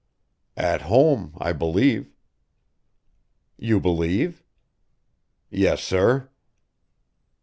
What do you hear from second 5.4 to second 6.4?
"Yes, sir."